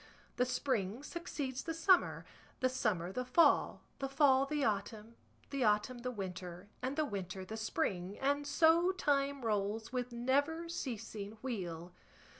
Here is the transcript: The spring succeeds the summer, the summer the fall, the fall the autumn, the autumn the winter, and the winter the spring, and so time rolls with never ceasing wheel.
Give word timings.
The 0.37 0.47
spring 0.47 1.03
succeeds 1.03 1.61
the 1.61 1.75
summer, 1.75 2.25
the 2.59 2.69
summer 2.69 3.11
the 3.11 3.23
fall, 3.23 3.81
the 3.99 4.09
fall 4.09 4.47
the 4.47 4.63
autumn, 4.65 5.15
the 5.51 5.63
autumn 5.63 5.99
the 5.99 6.09
winter, 6.09 6.67
and 6.81 6.95
the 6.95 7.05
winter 7.05 7.45
the 7.45 7.55
spring, 7.55 8.17
and 8.17 8.47
so 8.47 8.93
time 8.93 9.45
rolls 9.45 9.93
with 9.93 10.11
never 10.11 10.67
ceasing 10.69 11.37
wheel. 11.43 11.93